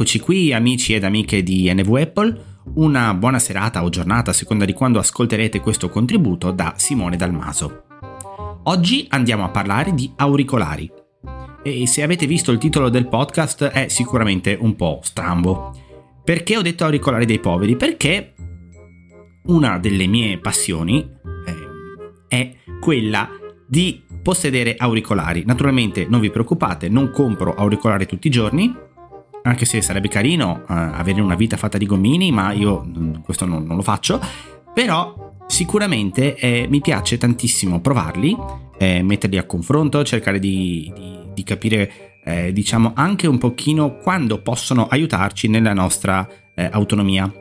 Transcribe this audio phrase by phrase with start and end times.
[0.00, 2.44] Eccoci qui amici ed amiche di NV Apple,
[2.74, 7.82] una buona serata o giornata a seconda di quando ascolterete questo contributo da Simone Dalmaso.
[8.62, 10.88] Oggi andiamo a parlare di auricolari
[11.64, 15.76] e se avete visto il titolo del podcast è sicuramente un po' strambo.
[16.22, 17.74] Perché ho detto auricolari dei poveri?
[17.74, 18.34] Perché
[19.46, 23.28] una delle mie passioni eh, è quella
[23.66, 25.42] di possedere auricolari.
[25.44, 28.86] Naturalmente non vi preoccupate, non compro auricolari tutti i giorni,
[29.48, 33.46] anche se sarebbe carino eh, avere una vita fatta di gommini, ma io mm, questo
[33.46, 34.20] non, non lo faccio.
[34.72, 38.36] Però sicuramente eh, mi piace tantissimo provarli,
[38.76, 44.40] eh, metterli a confronto, cercare di, di, di capire, eh, diciamo, anche un pochino quando
[44.40, 47.32] possono aiutarci nella nostra eh, autonomia.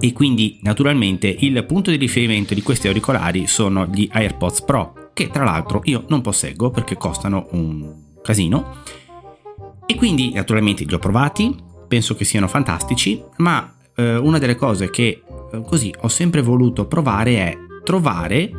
[0.00, 5.30] E quindi naturalmente il punto di riferimento di questi auricolari sono gli AirPods Pro, che
[5.30, 8.82] tra l'altro io non posseggo perché costano un casino
[9.86, 11.54] e quindi naturalmente li ho provati,
[11.86, 16.86] penso che siano fantastici, ma eh, una delle cose che eh, così ho sempre voluto
[16.86, 18.50] provare è trovare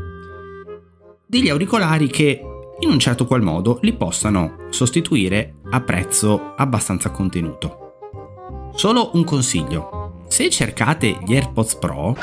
[1.26, 2.40] degli auricolari che
[2.80, 8.72] in un certo qual modo li possano sostituire a prezzo abbastanza contenuto.
[8.76, 12.16] Solo un consiglio, se cercate gli AirPods Pro,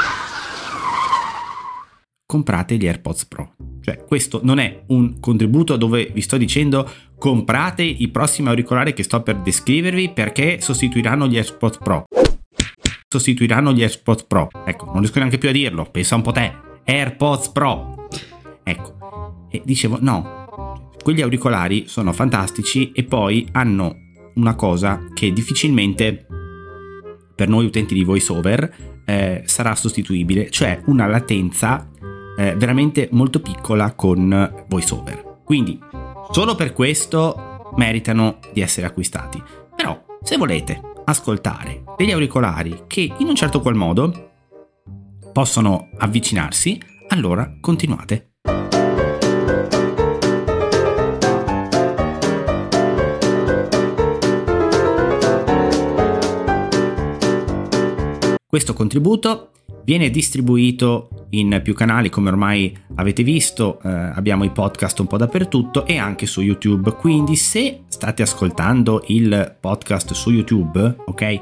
[2.27, 3.55] comprate gli AirPods Pro.
[3.83, 6.89] Cioè, questo non è un contributo dove vi sto dicendo
[7.19, 12.05] comprate i prossimi auricolari che sto per descrivervi perché sostituiranno gli AirPods Pro.
[13.09, 14.49] Sostituiranno gli AirPods Pro.
[14.65, 16.53] Ecco, non riesco neanche più a dirlo, pensa un po' te.
[16.85, 18.09] AirPods Pro.
[18.63, 23.97] Ecco, e dicevo no, quegli auricolari sono fantastici e poi hanno
[24.35, 26.27] una cosa che difficilmente
[27.35, 28.75] per noi utenti di VoiceOver
[29.05, 31.91] eh, sarà sostituibile, cioè una latenza
[32.37, 35.41] eh, veramente molto piccola con VoiceOver.
[35.45, 35.79] Quindi
[36.31, 39.43] solo per questo meritano di essere acquistati.
[39.75, 44.31] Però se volete ascoltare degli auricolari che in un certo qual modo
[45.33, 48.29] possono avvicinarsi, allora continuate.
[58.47, 59.53] Questo contributo
[59.85, 65.17] viene distribuito in più canali come ormai avete visto eh, abbiamo i podcast un po'
[65.17, 66.93] dappertutto e anche su youtube.
[66.93, 71.41] Quindi se state ascoltando il podcast su youtube ok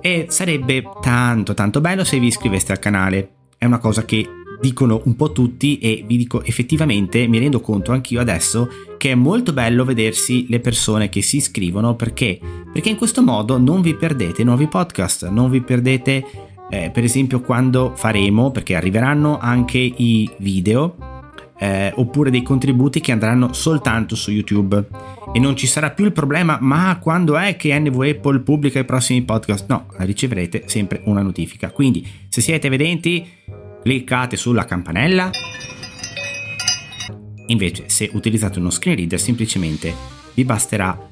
[0.00, 3.30] e sarebbe tanto tanto bello se vi iscriveste al canale.
[3.56, 4.26] È una cosa che
[4.60, 8.68] dicono un po' tutti e vi dico effettivamente mi rendo conto anch'io adesso
[8.98, 11.96] che è molto bello vedersi le persone che si iscrivono.
[11.96, 12.38] Perché?
[12.70, 17.40] Perché in questo modo non vi perdete nuovi podcast non vi perdete eh, per esempio
[17.40, 20.96] quando faremo, perché arriveranno anche i video,
[21.58, 24.86] eh, oppure dei contributi che andranno soltanto su YouTube.
[25.32, 28.84] E non ci sarà più il problema ma quando è che NV Apple pubblica i
[28.84, 29.66] prossimi podcast?
[29.68, 31.70] No riceverete sempre una notifica.
[31.70, 33.28] Quindi se siete vedenti
[33.82, 35.30] cliccate sulla campanella.
[37.46, 39.92] Invece se utilizzate uno screen reader semplicemente
[40.34, 41.08] vi basterà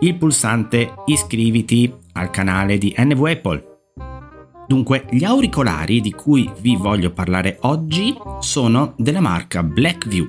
[0.00, 3.67] il pulsante iscriviti al canale di NV Apple
[4.68, 10.26] Dunque, gli auricolari di cui vi voglio parlare oggi sono della marca Blackview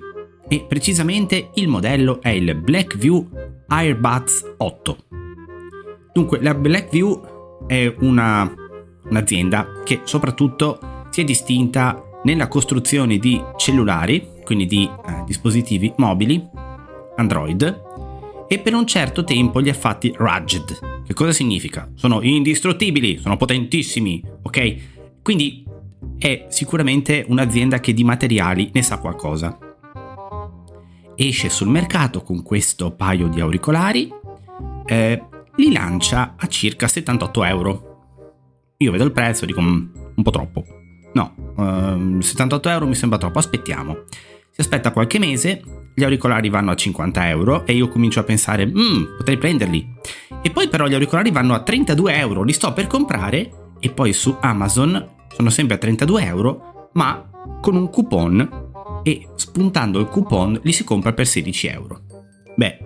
[0.47, 3.29] e precisamente il modello è il Blackview
[3.67, 4.97] Airbuds 8.
[6.13, 8.50] Dunque, la Blackview è una,
[9.09, 10.79] un'azienda che soprattutto
[11.09, 16.41] si è distinta nella costruzione di cellulari, quindi di eh, dispositivi mobili,
[17.17, 17.81] Android,
[18.47, 20.99] e per un certo tempo li ha fatti rugged.
[21.09, 21.90] Che cosa significa?
[21.96, 24.75] Sono indistruttibili, sono potentissimi, ok?
[25.24, 25.66] Quindi
[26.20, 29.58] è sicuramente un'azienda che di materiali ne sa qualcosa.
[31.16, 34.08] Esce sul mercato con questo paio di auricolari,
[34.86, 35.24] eh,
[35.56, 38.74] li lancia a circa 78 euro.
[38.78, 40.63] Io vedo il prezzo e dico mm, un po' troppo.
[41.13, 44.04] No, ehm, 78 euro mi sembra troppo, aspettiamo.
[44.51, 45.63] Si aspetta qualche mese,
[46.00, 49.86] gli auricolari vanno a 50 euro e io comincio a pensare, mmm, potrei prenderli.
[50.42, 54.13] E poi però gli auricolari vanno a 32 euro, li sto per comprare e poi
[54.13, 57.30] su Amazon sono sempre a 32 euro, ma
[57.62, 62.02] con un coupon e spuntando il coupon li si compra per 16 euro.
[62.56, 62.78] Beh,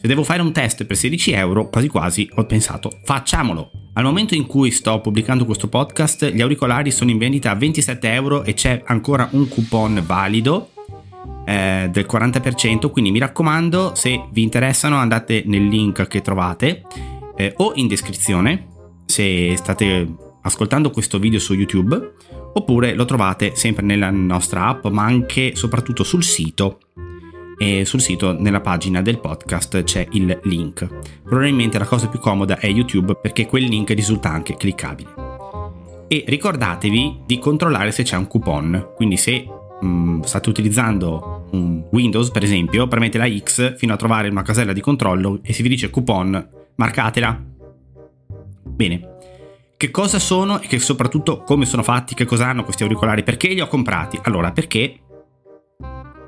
[0.00, 3.70] se devo fare un test per 16 euro, quasi quasi ho pensato, facciamolo.
[3.92, 8.12] Al momento in cui sto pubblicando questo podcast, gli auricolari sono in vendita a 27
[8.12, 10.70] euro e c'è ancora un coupon valido
[11.44, 16.82] eh, del 40%, quindi mi raccomando, se vi interessano andate nel link che trovate
[17.36, 18.68] eh, o in descrizione
[19.06, 22.14] se state ascoltando questo video su YouTube
[22.54, 26.78] oppure lo trovate sempre nella nostra app ma anche soprattutto sul sito
[27.56, 30.86] e sul sito nella pagina del podcast c'è il link.
[31.22, 35.22] Probabilmente la cosa più comoda è YouTube perché quel link risulta anche cliccabile.
[36.08, 39.46] E ricordatevi di controllare se c'è un coupon, quindi se
[39.80, 41.33] mh, mm, state utilizzando
[41.90, 45.62] Windows per esempio, premete la X fino a trovare una casella di controllo e se
[45.62, 47.42] vi dice coupon, marcatela.
[48.62, 49.12] Bene.
[49.76, 53.48] Che cosa sono e che soprattutto come sono fatti, che cosa hanno questi auricolari, perché
[53.48, 54.18] li ho comprati?
[54.22, 55.00] Allora, perché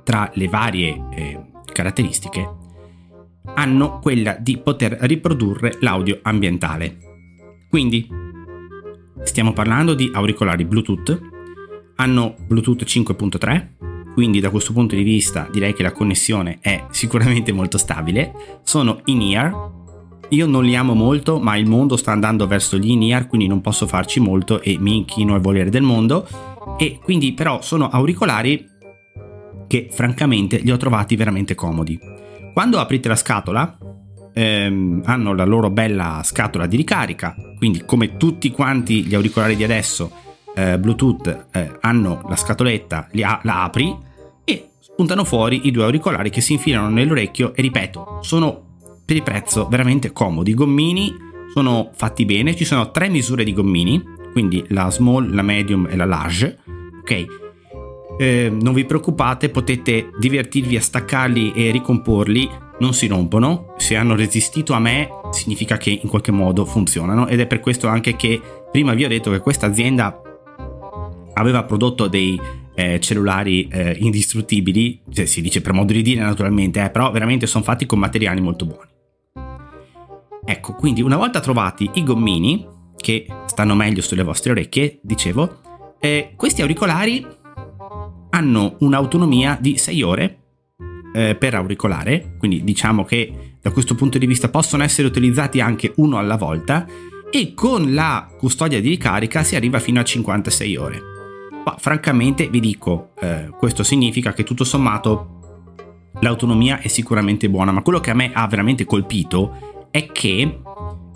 [0.03, 1.41] tra le varie eh,
[1.73, 2.65] caratteristiche
[3.55, 6.99] hanno quella di poter riprodurre l'audio ambientale.
[7.69, 8.09] Quindi
[9.23, 11.21] stiamo parlando di auricolari Bluetooth,
[11.97, 13.86] hanno Bluetooth 5.3,
[14.17, 18.33] quindi da questo punto di vista direi che la connessione è sicuramente molto stabile,
[18.63, 19.71] sono in-ear,
[20.31, 23.61] io non li amo molto, ma il mondo sta andando verso gli in-ear, quindi non
[23.61, 26.27] posso farci molto e mi inchino al volere del mondo.
[26.79, 28.67] E quindi però sono auricolari
[29.67, 32.01] che francamente li ho trovati veramente comodi.
[32.55, 33.77] Quando aprite la scatola,
[34.33, 39.65] ehm, hanno la loro bella scatola di ricarica, quindi come tutti quanti gli auricolari di
[39.65, 40.11] adesso,
[40.55, 44.05] eh, Bluetooth, eh, hanno la scatoletta, a- la apri
[44.97, 49.69] spuntano fuori i due auricolari che si infilano nell'orecchio e ripeto, sono per il prezzo
[49.69, 50.53] veramente comodi.
[50.53, 51.15] I gommini
[51.53, 54.03] sono fatti bene, ci sono tre misure di gommini,
[54.33, 56.59] quindi la small, la medium e la large,
[57.03, 57.27] ok?
[58.19, 62.49] Eh, non vi preoccupate, potete divertirvi a staccarli e ricomporli,
[62.79, 63.75] non si rompono.
[63.77, 67.27] Se hanno resistito a me, significa che in qualche modo funzionano.
[67.27, 68.41] Ed è per questo anche che
[68.73, 70.23] prima vi ho detto che questa azienda
[71.35, 72.41] aveva prodotto dei
[72.77, 77.47] eh, cellulari eh, indistruttibili, cioè, si dice per modo di dire naturalmente, eh, però veramente
[77.47, 78.91] sono fatti con materiali molto buoni.
[80.45, 82.65] Ecco, quindi una volta trovati i gommini,
[82.97, 85.61] che stanno meglio sulle vostre orecchie, dicevo,
[85.99, 87.27] eh, questi auricolari
[88.31, 90.39] hanno un'autonomia di 6 ore
[91.15, 95.93] eh, per auricolare, quindi diciamo che da questo punto di vista possono essere utilizzati anche
[95.97, 96.87] uno alla volta
[97.31, 101.16] e con la custodia di ricarica si arriva fino a 56 ore.
[101.67, 107.83] Ma francamente vi dico, eh, questo significa che tutto sommato l'autonomia è sicuramente buona, ma
[107.83, 110.61] quello che a me ha veramente colpito è che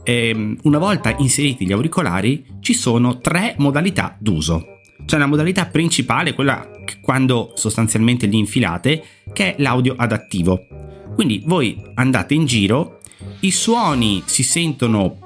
[0.02, 4.81] ehm, una volta inseriti gli auricolari ci sono tre modalità d'uso.
[5.05, 6.69] C'è la modalità principale, quella
[7.00, 10.67] quando sostanzialmente li infilate, che è l'audio adattivo.
[11.14, 12.99] Quindi voi andate in giro,
[13.41, 15.17] i suoni si sentono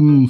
[0.00, 0.24] mm,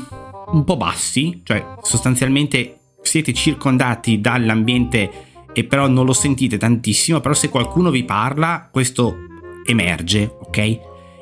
[0.52, 2.79] un po' bassi, cioè sostanzialmente
[3.10, 5.10] siete circondati dall'ambiente
[5.52, 9.16] e però non lo sentite tantissimo, però se qualcuno vi parla questo
[9.64, 10.58] emerge, ok?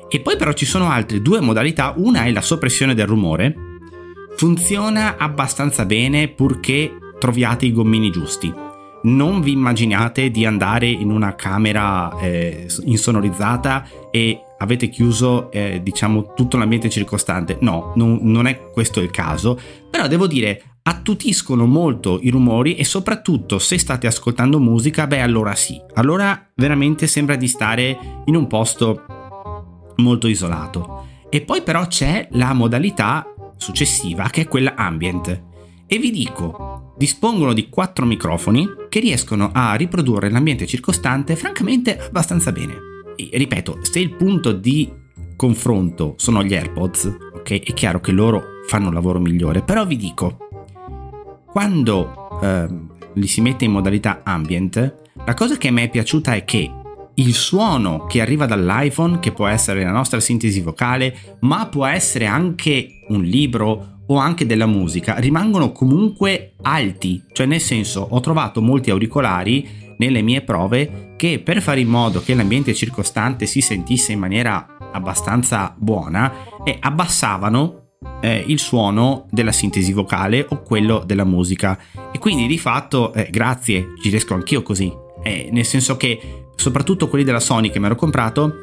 [0.07, 3.55] E poi però ci sono altre due modalità, una è la soppressione del rumore,
[4.35, 8.53] funziona abbastanza bene purché troviate i gommini giusti.
[9.01, 16.33] Non vi immaginate di andare in una camera eh, insonorizzata e avete chiuso eh, diciamo
[16.35, 17.57] tutto l'ambiente circostante.
[17.61, 19.59] No, non, non è questo il caso,
[19.89, 25.55] però devo dire attutiscono molto i rumori e soprattutto se state ascoltando musica, beh allora
[25.55, 29.03] sì, allora veramente sembra di stare in un posto
[29.97, 31.05] molto isolato.
[31.29, 33.25] E poi però c'è la modalità
[33.57, 35.43] successiva che è quella ambient.
[35.85, 42.51] E vi dico, dispongono di quattro microfoni che riescono a riprodurre l'ambiente circostante francamente abbastanza
[42.51, 42.73] bene.
[43.15, 44.91] E, ripeto, se il punto di
[45.35, 49.95] confronto sono gli AirPods, ok, è chiaro che loro fanno un lavoro migliore, però vi
[49.95, 50.48] dico,
[51.51, 52.67] quando eh,
[53.13, 56.71] li si mette in modalità ambient, la cosa che a me è piaciuta è che
[57.15, 62.25] il suono che arriva dall'iPhone, che può essere la nostra sintesi vocale, ma può essere
[62.25, 68.61] anche un libro o anche della musica, rimangono comunque alti, cioè nel senso ho trovato
[68.61, 74.13] molti auricolari nelle mie prove che per fare in modo che l'ambiente circostante si sentisse
[74.13, 77.88] in maniera abbastanza buona e abbassavano
[78.21, 81.77] eh, il suono della sintesi vocale o quello della musica.
[82.11, 84.91] E quindi di fatto eh, grazie ci riesco anch'io così.
[85.23, 88.53] Eh, nel senso che soprattutto quelli della Sony che mi ero comprato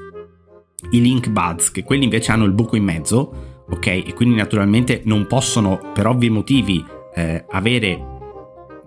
[0.91, 3.87] i Link Buds che quelli invece hanno il buco in mezzo ok?
[3.87, 8.15] E quindi naturalmente non possono per ovvi motivi eh, avere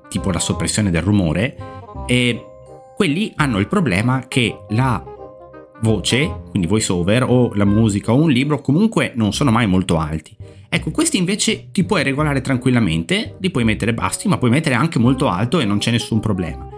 [0.10, 1.56] tipo la soppressione del rumore.
[2.08, 2.46] E
[2.96, 5.04] quelli hanno il problema che la
[5.82, 9.98] voce, quindi voice over o la musica o un libro comunque non sono mai molto
[9.98, 10.36] alti.
[10.72, 15.00] Ecco, questi invece ti puoi regolare tranquillamente, li puoi mettere bassi, ma puoi mettere anche
[15.00, 16.70] molto alto e non c'è nessun problema.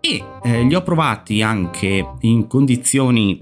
[0.00, 3.40] E eh, li ho provati anche in condizioni,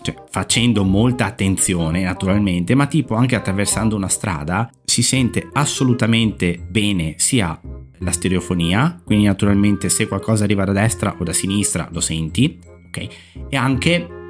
[0.00, 7.14] cioè facendo molta attenzione naturalmente, ma tipo anche attraversando una strada, si sente assolutamente bene
[7.18, 7.60] sia
[7.98, 13.06] la stereofonia, quindi naturalmente se qualcosa arriva da destra o da sinistra lo senti, ok?
[13.50, 14.25] E anche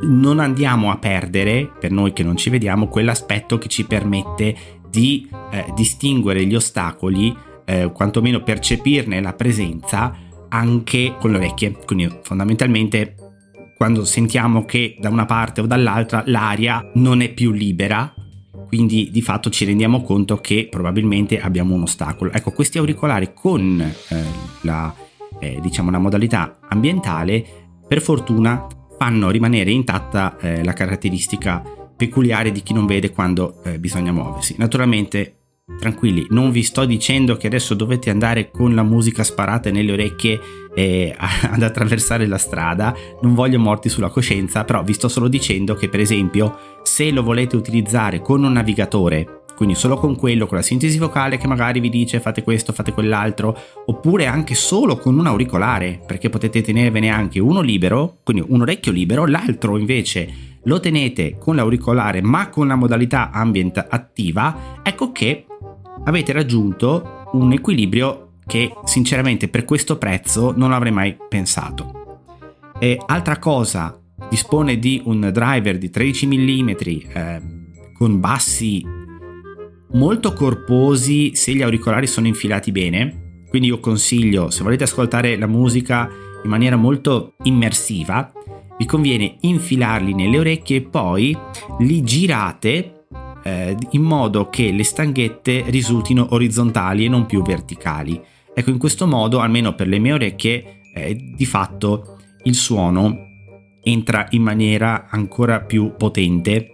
[0.00, 4.56] non andiamo a perdere, per noi che non ci vediamo, quell'aspetto che ci permette
[4.88, 10.14] di eh, distinguere gli ostacoli, eh, quantomeno percepirne la presenza
[10.48, 11.76] anche con le orecchie.
[11.84, 13.14] Quindi fondamentalmente
[13.76, 18.12] quando sentiamo che da una parte o dall'altra l'aria non è più libera,
[18.66, 22.32] quindi di fatto ci rendiamo conto che probabilmente abbiamo un ostacolo.
[22.32, 24.22] Ecco, questi auricolari con eh,
[24.62, 24.94] la,
[25.38, 27.44] eh, diciamo, la modalità ambientale,
[27.86, 28.66] per fortuna
[28.98, 31.62] fanno rimanere intatta eh, la caratteristica
[31.96, 34.54] peculiare di chi non vede quando eh, bisogna muoversi.
[34.58, 35.34] Naturalmente,
[35.78, 40.40] tranquilli, non vi sto dicendo che adesso dovete andare con la musica sparata nelle orecchie
[40.74, 45.74] eh, ad attraversare la strada, non voglio morti sulla coscienza, però vi sto solo dicendo
[45.74, 50.56] che per esempio se lo volete utilizzare con un navigatore quindi solo con quello, con
[50.56, 55.18] la sintesi vocale che magari vi dice fate questo, fate quell'altro, oppure anche solo con
[55.18, 60.78] un auricolare, perché potete tenervene anche uno libero, quindi un orecchio libero, l'altro invece lo
[60.78, 65.46] tenete con l'auricolare ma con la modalità ambient attiva, ecco che
[66.04, 72.20] avete raggiunto un equilibrio che sinceramente per questo prezzo non avrei mai pensato.
[72.78, 74.00] E altra cosa,
[74.30, 77.42] dispone di un driver di 13 mm eh,
[77.92, 78.97] con bassi
[79.92, 83.44] molto corposi se gli auricolari sono infilati bene.
[83.48, 86.08] Quindi io consiglio, se volete ascoltare la musica
[86.42, 88.32] in maniera molto immersiva,
[88.76, 91.36] vi conviene infilarli nelle orecchie e poi
[91.80, 93.06] li girate
[93.42, 98.20] eh, in modo che le stanghette risultino orizzontali e non più verticali.
[98.54, 103.26] Ecco, in questo modo, almeno per le mie orecchie, eh, di fatto il suono
[103.82, 106.66] entra in maniera ancora più potente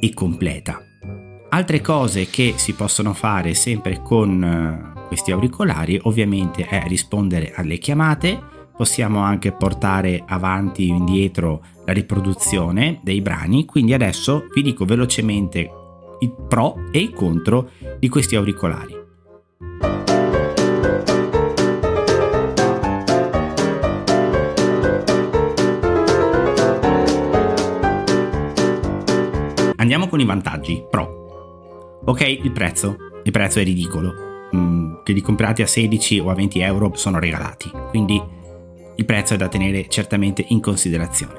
[0.00, 0.87] e completa.
[1.50, 7.78] Altre cose che si possono fare sempre con eh, questi auricolari ovviamente è rispondere alle
[7.78, 8.40] chiamate,
[8.76, 15.70] possiamo anche portare avanti o indietro la riproduzione dei brani, quindi adesso vi dico velocemente
[16.20, 18.96] i pro e i contro di questi auricolari.
[29.76, 31.17] Andiamo con i vantaggi pro.
[32.08, 32.96] Ok, il prezzo.
[33.22, 34.14] Il prezzo è ridicolo.
[34.56, 37.70] Mm, che li comprate a 16 o a 20 euro sono regalati.
[37.90, 38.18] Quindi
[38.96, 41.34] il prezzo è da tenere certamente in considerazione.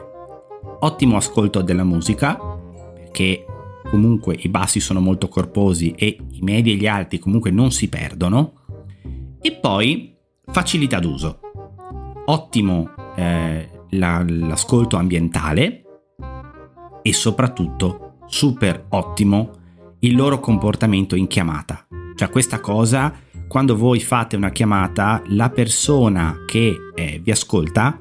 [0.81, 2.37] Ottimo ascolto della musica,
[2.93, 3.45] perché
[3.89, 7.89] comunque i bassi sono molto corposi e i medi e gli alti comunque non si
[7.89, 8.53] perdono.
[9.41, 10.15] E poi
[10.51, 11.39] facilità d'uso.
[12.25, 15.83] Ottimo eh, la, l'ascolto ambientale
[17.01, 19.57] e soprattutto super ottimo
[19.99, 21.85] il loro comportamento in chiamata.
[22.15, 23.13] Cioè questa cosa,
[23.47, 27.97] quando voi fate una chiamata, la persona che eh, vi ascolta,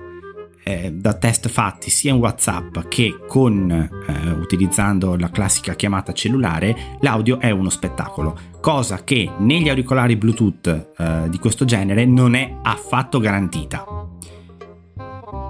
[0.68, 6.98] eh, da test fatti sia in WhatsApp che con eh, utilizzando la classica chiamata cellulare,
[7.00, 12.54] l'audio è uno spettacolo, cosa che negli auricolari Bluetooth eh, di questo genere non è
[12.62, 13.84] affatto garantita.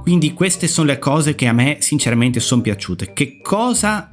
[0.03, 3.13] Quindi queste sono le cose che a me sinceramente sono piaciute.
[3.13, 4.09] Che cosa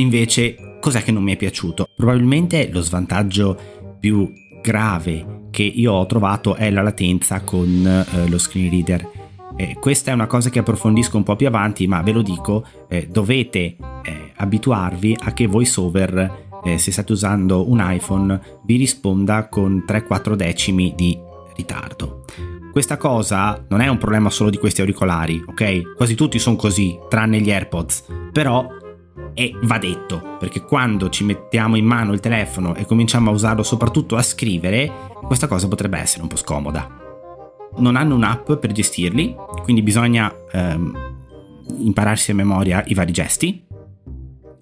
[0.00, 1.88] invece Cos'è che non mi è piaciuto?
[1.94, 3.58] Probabilmente lo svantaggio
[3.98, 9.10] più grave che io ho trovato è la latenza con eh, lo screen reader.
[9.56, 12.64] Eh, questa è una cosa che approfondisco un po' più avanti, ma ve lo dico,
[12.88, 19.48] eh, dovete eh, abituarvi a che VoiceOver, eh, se state usando un iPhone, vi risponda
[19.48, 21.18] con 3-4 decimi di
[21.56, 22.24] ritardo.
[22.70, 25.96] Questa cosa non è un problema solo di questi auricolari, ok?
[25.96, 28.64] Quasi tutti sono così, tranne gli AirPods, però
[29.34, 33.62] e va detto, perché quando ci mettiamo in mano il telefono e cominciamo a usarlo
[33.62, 34.90] soprattutto a scrivere,
[35.24, 36.88] questa cosa potrebbe essere un po' scomoda.
[37.76, 41.16] Non hanno un'app per gestirli, quindi bisogna ehm,
[41.78, 43.64] impararsi a memoria i vari gesti.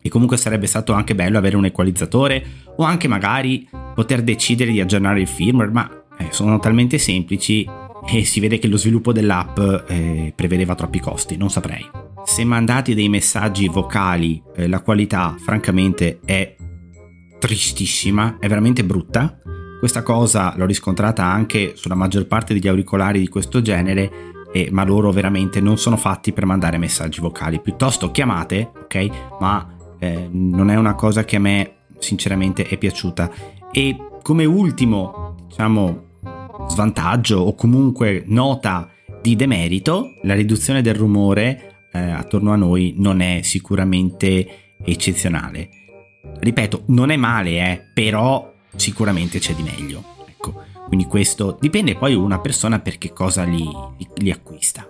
[0.03, 2.45] E comunque sarebbe stato anche bello avere un equalizzatore
[2.77, 7.69] o anche magari poter decidere di aggiornare il firmware, ma eh, sono talmente semplici
[8.09, 9.59] e si vede che lo sviluppo dell'app
[9.89, 16.19] eh, prevedeva troppi costi, non saprei se mandate dei messaggi vocali eh, la qualità francamente
[16.25, 16.57] è
[17.39, 19.41] tristissima, è veramente brutta.
[19.79, 24.11] Questa cosa l'ho riscontrata anche sulla maggior parte degli auricolari di questo genere,
[24.53, 29.09] eh, ma loro veramente non sono fatti per mandare messaggi vocali, piuttosto chiamate, ok?
[29.39, 33.31] Ma eh, non è una cosa che a me sinceramente è piaciuta.
[33.71, 36.05] E come ultimo, diciamo,
[36.69, 38.91] svantaggio o comunque nota
[39.23, 45.69] di demerito, la riduzione del rumore eh, attorno a noi non è sicuramente eccezionale.
[46.39, 50.03] Ripeto, non è male, eh, però sicuramente c'è di meglio.
[50.29, 53.65] Ecco, quindi questo dipende poi una persona per che cosa li,
[53.97, 54.89] li, li acquista.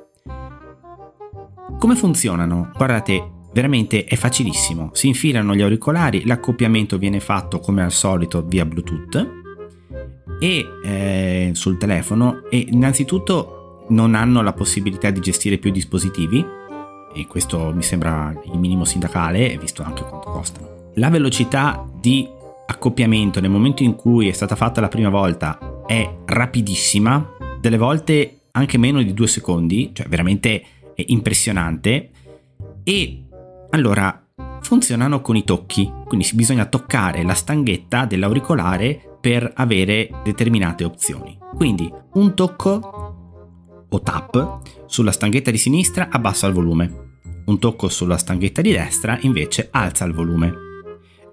[1.79, 2.71] Come funzionano?
[2.75, 4.91] Guardate, veramente è facilissimo.
[4.93, 9.45] Si infilano gli auricolari, l'accoppiamento viene fatto come al solito via Bluetooth
[10.41, 16.45] e eh, sul telefono e innanzitutto non hanno la possibilità di gestire più dispositivi
[17.17, 20.91] e questo mi sembra il minimo sindacale visto anche quanto costano.
[20.95, 22.29] La velocità di
[22.67, 28.41] accoppiamento nel momento in cui è stata fatta la prima volta è rapidissima, delle volte
[28.53, 30.63] anche meno di due secondi, cioè veramente
[30.97, 32.11] impressionante.
[32.83, 33.25] E
[33.71, 34.25] allora
[34.61, 41.39] funzionano con i tocchi, quindi bisogna toccare la stanghetta dell'auricolare per avere determinate opzioni.
[41.55, 47.06] Quindi un tocco o tap sulla stanghetta di sinistra abbassa il volume,
[47.47, 50.65] un tocco sulla stanghetta di destra invece alza il volume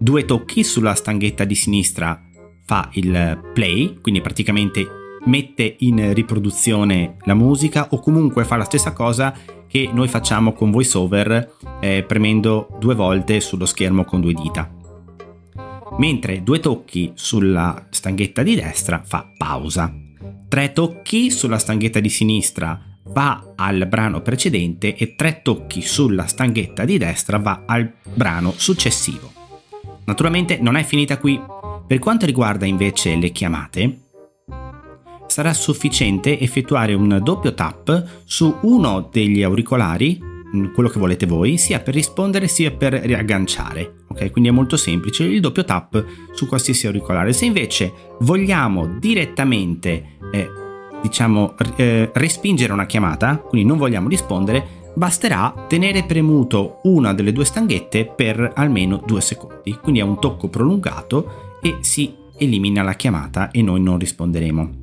[0.03, 2.21] due tocchi sulla stanghetta di sinistra
[2.65, 4.85] fa il play, quindi praticamente
[5.25, 9.33] mette in riproduzione la musica o comunque fa la stessa cosa
[9.65, 14.69] che noi facciamo con VoiceOver eh, premendo due volte sullo schermo con due dita.
[15.97, 19.93] Mentre due tocchi sulla stanghetta di destra fa pausa.
[20.49, 26.85] Tre tocchi sulla stanghetta di sinistra va al brano precedente e tre tocchi sulla stanghetta
[26.85, 29.31] di destra va al brano successivo.
[30.05, 31.41] Naturalmente non è finita qui.
[31.85, 33.99] Per quanto riguarda invece le chiamate,
[35.27, 41.57] sarà sufficiente effettuare un doppio tap su uno degli auricolari, mm, quello che volete voi,
[41.57, 44.05] sia per rispondere sia per riagganciare.
[44.09, 47.33] Ok, quindi è molto semplice il doppio tap su qualsiasi auricolare.
[47.33, 50.62] Se invece vogliamo direttamente, eh,
[51.03, 57.45] diciamo, eh, respingere una chiamata, quindi non vogliamo rispondere, basterà tenere premuto una delle due
[57.45, 63.51] stanghette per almeno due secondi, quindi è un tocco prolungato e si elimina la chiamata
[63.51, 64.81] e noi non risponderemo.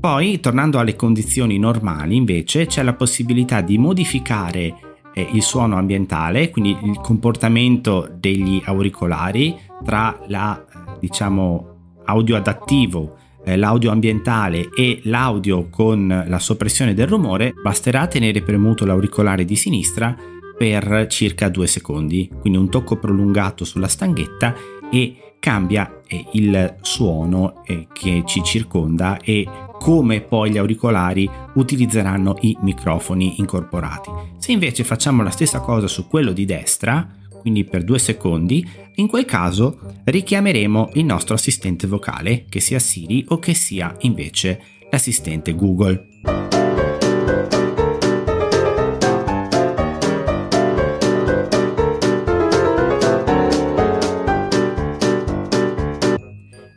[0.00, 4.74] Poi, tornando alle condizioni normali, invece, c'è la possibilità di modificare
[5.14, 10.62] eh, il suono ambientale, quindi il comportamento degli auricolari tra la,
[11.00, 18.84] diciamo, audio adattivo l'audio ambientale e l'audio con la soppressione del rumore, basterà tenere premuto
[18.84, 20.16] l'auricolare di sinistra
[20.56, 24.54] per circa due secondi, quindi un tocco prolungato sulla stanghetta
[24.90, 29.46] e cambia eh, il suono eh, che ci circonda e
[29.78, 34.10] come poi gli auricolari utilizzeranno i microfoni incorporati.
[34.38, 37.06] Se invece facciamo la stessa cosa su quello di destra,
[37.44, 43.22] quindi per due secondi, in quel caso richiameremo il nostro assistente vocale, che sia Siri
[43.28, 44.58] o che sia invece
[44.90, 46.08] l'assistente Google.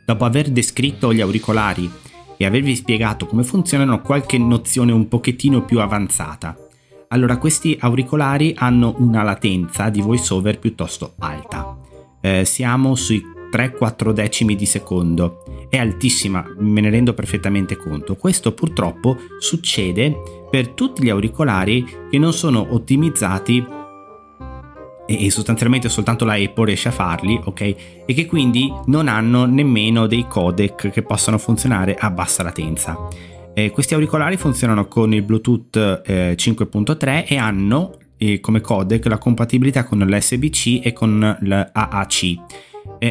[0.04, 1.90] Dopo aver descritto gli auricolari
[2.36, 6.67] e avervi spiegato come funzionano, qualche nozione un pochettino più avanzata.
[7.10, 11.76] Allora, questi auricolari hanno una latenza di voiceover piuttosto alta.
[12.20, 15.66] Eh, siamo sui 3-4 decimi di secondo.
[15.70, 18.14] È altissima, me ne rendo perfettamente conto.
[18.14, 20.14] Questo purtroppo succede
[20.50, 23.76] per tutti gli auricolari che non sono ottimizzati
[25.06, 27.60] e sostanzialmente soltanto la Apple riesce a farli, ok?
[28.04, 33.08] E che quindi non hanno nemmeno dei codec che possano funzionare a bassa latenza.
[33.58, 39.18] Eh, questi auricolari funzionano con il Bluetooth eh, 5.3 e hanno eh, come codec la
[39.18, 42.36] compatibilità con l'SBC e con l'AAC.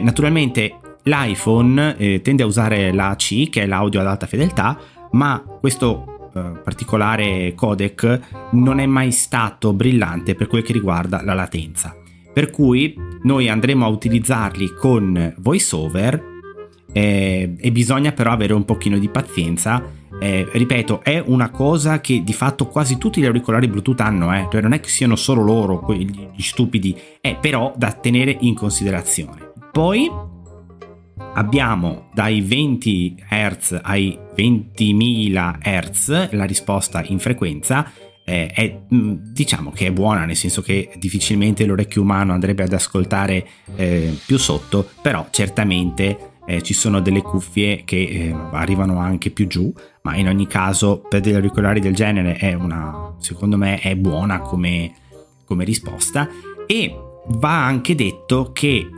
[0.02, 4.80] Naturalmente l'iPhone eh, tende a usare l'AAC, che è l'audio ad alta fedeltà,
[5.12, 8.20] ma questo eh, particolare codec
[8.52, 11.94] non è mai stato brillante per quel che riguarda la latenza.
[12.32, 16.36] Per cui noi andremo a utilizzarli con VoiceOver
[16.94, 22.24] eh, e bisogna però avere un pochino di pazienza eh, ripeto, è una cosa che
[22.24, 24.48] di fatto quasi tutti gli auricolari Bluetooth hanno, eh?
[24.52, 29.52] cioè non è che siano solo loro gli, stupidi, è però da tenere in considerazione.
[29.72, 30.10] Poi
[31.34, 37.92] abbiamo dai 20 Hz ai 20.000 Hz la risposta in frequenza.
[38.26, 42.74] Eh, è, mm, diciamo che è buona, nel senso che difficilmente l'orecchio umano andrebbe ad
[42.74, 49.32] ascoltare eh, più sotto, però certamente eh, ci sono delle cuffie che eh, arrivano anche
[49.32, 49.72] più giù,
[50.08, 54.40] ma in ogni caso per degli auricolari del genere è una, secondo me è buona
[54.40, 54.94] come,
[55.44, 56.30] come risposta
[56.66, 58.90] e va anche detto che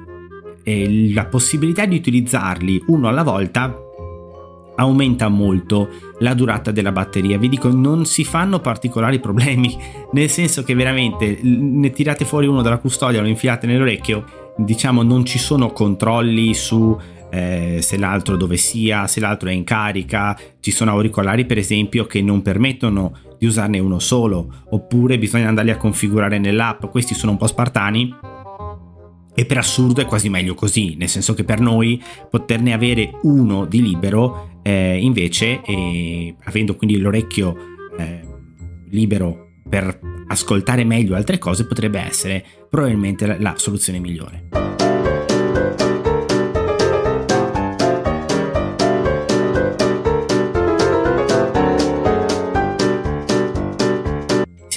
[0.61, 3.75] eh, la possibilità di utilizzarli uno alla volta
[4.75, 7.39] aumenta molto la durata della batteria.
[7.39, 9.75] Vi dico, non si fanno particolari problemi,
[10.11, 15.25] nel senso che veramente ne tirate fuori uno dalla custodia, lo infilate nell'orecchio, diciamo non
[15.25, 16.95] ci sono controlli su
[17.29, 20.37] eh, se l'altro dove sia, se l'altro è in carica.
[20.59, 25.71] Ci sono auricolari per esempio che non permettono di usarne uno solo, oppure bisogna andarli
[25.71, 26.85] a configurare nell'app.
[26.85, 28.13] Questi sono un po' spartani,
[29.39, 33.63] e per assurdo è quasi meglio così, nel senso che per noi poterne avere uno
[33.63, 37.55] di libero eh, invece, eh, avendo quindi l'orecchio
[37.97, 38.21] eh,
[38.89, 44.68] libero per ascoltare meglio altre cose, potrebbe essere probabilmente la, la soluzione migliore.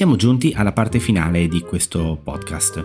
[0.02, 2.84] Siamo giunti alla parte finale di questo podcast.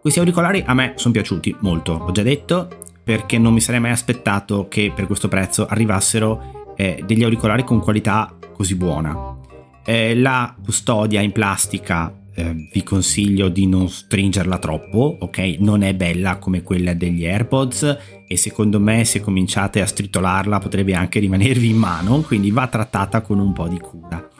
[0.00, 2.68] Questi auricolari a me sono piaciuti molto, ho già detto,
[3.02, 7.80] perché non mi sarei mai aspettato che per questo prezzo arrivassero eh, degli auricolari con
[7.80, 9.36] qualità così buona.
[9.84, 15.56] Eh, la custodia in plastica eh, vi consiglio di non stringerla troppo, ok?
[15.58, 20.94] Non è bella come quella degli AirPods e secondo me se cominciate a stritolarla potrebbe
[20.94, 24.30] anche rimanervi in mano, quindi va trattata con un po' di cura.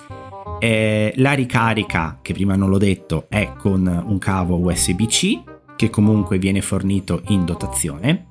[0.64, 6.38] Eh, la ricarica, che prima non l'ho detto, è con un cavo USB-C che comunque
[6.38, 8.29] viene fornito in dotazione.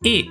[0.00, 0.24] E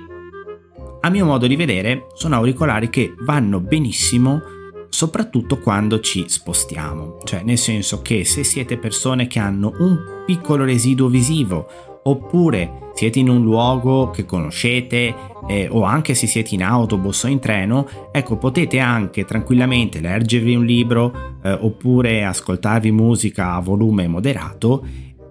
[1.00, 4.40] a mio modo di vedere sono auricolari che vanno benissimo
[4.88, 10.64] soprattutto quando ci spostiamo, cioè nel senso che se siete persone che hanno un piccolo
[10.64, 15.14] residuo visivo oppure siete in un luogo che conoscete
[15.48, 20.54] eh, o anche se siete in autobus o in treno, ecco potete anche tranquillamente leggervi
[20.54, 24.84] un libro eh, oppure ascoltarvi musica a volume moderato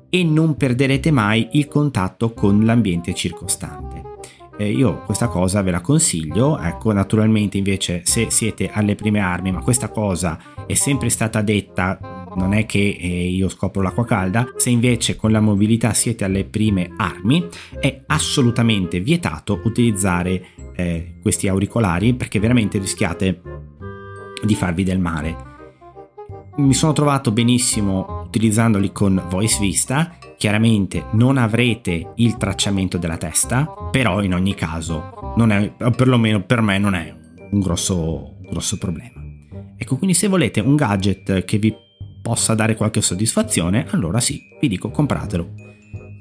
[0.10, 4.00] e non perderete mai il contatto con l'ambiente circostante.
[4.58, 9.54] Eh, io questa cosa ve la consiglio, ecco naturalmente invece se siete alle prime armi,
[9.54, 14.54] ma questa cosa è sempre stata detta, non è che eh, io scopro l'acqua calda,
[14.56, 17.48] se invece con la mobilità siete alle prime armi
[17.80, 23.42] è assolutamente vietato utilizzare eh, questi auricolari perché veramente rischiate
[24.44, 25.50] di farvi del male
[26.60, 30.18] mi sono trovato benissimo utilizzandoli con Voice Vista.
[30.38, 36.62] Chiaramente non avrete il tracciamento della testa, però in ogni caso, non è, perlomeno per
[36.62, 37.16] me, non è
[37.52, 39.22] un grosso, grosso problema.
[39.78, 41.74] Ecco, quindi se volete un gadget che vi
[42.30, 45.50] possa dare qualche soddisfazione, allora sì, vi dico compratelo.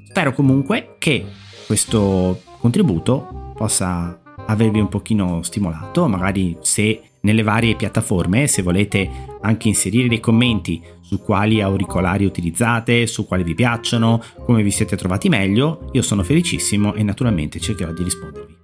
[0.07, 1.23] Spero comunque che
[1.67, 9.07] questo contributo possa avervi un pochino stimolato, magari se nelle varie piattaforme, se volete
[9.41, 14.95] anche inserire dei commenti su quali auricolari utilizzate, su quali vi piacciono, come vi siete
[14.95, 18.57] trovati meglio, io sono felicissimo e naturalmente cercherò di rispondervi.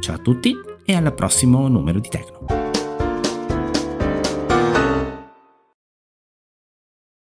[0.00, 0.52] Ciao a tutti
[0.84, 2.57] e al prossimo numero di Tecno.